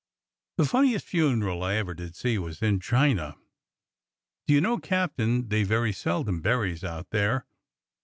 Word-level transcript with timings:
The 0.57 0.65
fun 0.65 0.85
niest 0.85 1.05
funeral 1.05 1.61
I 1.61 1.75
ever 1.75 1.93
did 1.93 2.15
see 2.15 2.39
was 2.39 2.63
in 2.63 2.79
China. 2.79 3.35
Do 4.47 4.55
you 4.55 4.59
know, 4.59 4.79
Captain, 4.79 5.47
they 5.47 5.61
very 5.61 5.93
seldom 5.93 6.41
buries 6.41 6.83
out 6.83 7.11
there? 7.11 7.45